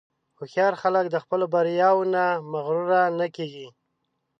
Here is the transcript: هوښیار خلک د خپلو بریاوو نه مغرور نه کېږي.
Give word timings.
هوښیار 0.37 0.73
خلک 0.81 1.05
د 1.09 1.15
خپلو 1.23 1.45
بریاوو 1.53 2.09
نه 2.13 2.23
مغرور 2.53 2.91
نه 3.19 3.27
کېږي. 3.35 3.67